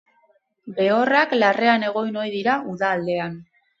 [0.77, 3.37] Behorrak larrean egon ohi dira uda aldean.